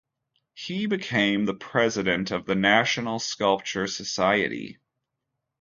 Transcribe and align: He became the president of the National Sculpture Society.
He 0.55 0.87
became 0.87 1.45
the 1.45 1.53
president 1.53 2.31
of 2.31 2.47
the 2.47 2.55
National 2.55 3.19
Sculpture 3.19 3.85
Society. 3.85 4.79